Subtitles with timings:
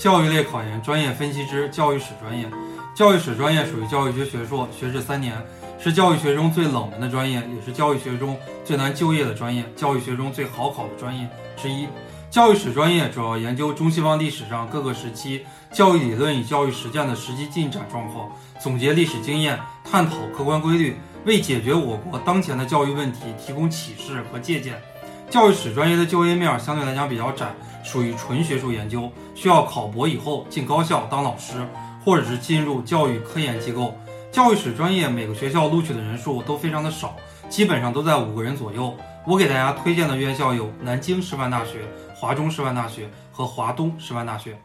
[0.00, 2.48] 教育类考研专业分析之教育史专业。
[2.94, 5.36] 教育史专业属于教育学学硕，学制三年，
[5.78, 8.34] 是教育学中最冷门的专业，也是教育学中
[8.64, 11.86] 最难就业的专业，教育学中最好考的专业之一。
[12.30, 24.80] 教育史专业主要研究中西方历史上各个时期教育理论与教育实践的实际进展状况，总结历史经验，探讨客观规律，为解决我国当前的教育问题提供启示和借鉴。
[25.30, 27.54] 教育史专业的就业面相对来讲比较窄，
[27.84, 31.64] 属于纯学术研究，需要考博以后进高校当老师，
[32.04, 33.96] 或者是进入教育科研机构。
[34.32, 37.14] 教育史专业每个学校录取的人数都非常的少，
[37.48, 38.92] 基本上都在五个人左右。
[39.24, 41.82] 我给大家推荐的院校有南京师范大学。
[42.12, 44.60] 华中师范大学和华东师范大学。